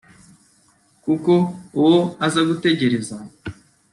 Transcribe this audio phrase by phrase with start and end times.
[1.03, 1.33] kuko
[1.81, 3.15] uwo azagutegereza